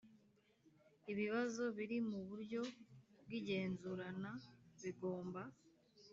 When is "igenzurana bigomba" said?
3.39-5.41